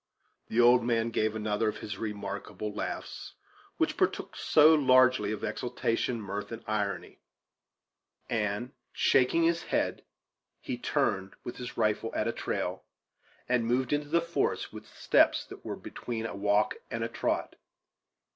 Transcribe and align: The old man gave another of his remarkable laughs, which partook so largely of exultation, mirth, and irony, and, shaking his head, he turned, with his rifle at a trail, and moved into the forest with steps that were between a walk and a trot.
The 0.47 0.59
old 0.59 0.83
man 0.83 1.11
gave 1.11 1.35
another 1.35 1.69
of 1.69 1.77
his 1.77 1.99
remarkable 1.99 2.73
laughs, 2.73 3.35
which 3.77 3.97
partook 3.97 4.35
so 4.35 4.73
largely 4.73 5.31
of 5.31 5.43
exultation, 5.43 6.19
mirth, 6.19 6.51
and 6.51 6.63
irony, 6.65 7.19
and, 8.27 8.71
shaking 8.91 9.43
his 9.43 9.61
head, 9.61 10.03
he 10.59 10.75
turned, 10.75 11.35
with 11.43 11.57
his 11.57 11.77
rifle 11.77 12.11
at 12.15 12.27
a 12.27 12.33
trail, 12.33 12.83
and 13.47 13.67
moved 13.67 13.93
into 13.93 14.09
the 14.09 14.21
forest 14.21 14.73
with 14.73 14.87
steps 14.87 15.45
that 15.45 15.63
were 15.63 15.75
between 15.75 16.25
a 16.25 16.33
walk 16.35 16.73
and 16.89 17.03
a 17.03 17.07
trot. 17.07 17.55